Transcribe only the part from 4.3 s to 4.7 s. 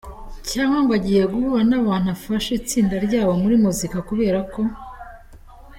ko.